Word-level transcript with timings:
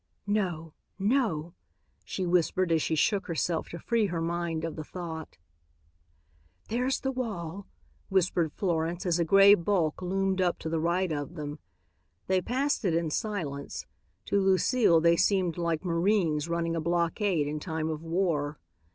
"No, 0.25 0.73
no!" 0.97 1.53
she 2.03 2.25
whispered 2.25 2.71
as 2.71 2.81
she 2.81 2.95
shook 2.95 3.27
herself 3.27 3.69
to 3.69 3.77
free 3.77 4.07
her 4.07 4.19
mind 4.19 4.65
of 4.65 4.75
the 4.75 4.83
thought. 4.83 5.37
"There's 6.69 7.01
the 7.01 7.11
wall," 7.11 7.67
whispered 8.09 8.51
Florence, 8.51 9.05
as 9.05 9.19
a 9.19 9.23
gray 9.23 9.53
bulk 9.53 10.01
loomed 10.01 10.41
up 10.41 10.57
to 10.57 10.69
the 10.69 10.79
right 10.79 11.11
of 11.11 11.35
them. 11.35 11.59
They 12.25 12.41
passed 12.41 12.83
it 12.83 12.95
in 12.95 13.11
silence. 13.11 13.85
To 14.25 14.39
Lucile 14.41 14.99
they 15.01 15.17
seemed 15.17 15.59
like 15.59 15.85
marines 15.85 16.49
running 16.49 16.75
a 16.75 16.81
blockade 16.81 17.45
in 17.47 17.59
time 17.59 17.87
of 17.89 18.01
war. 18.01 18.57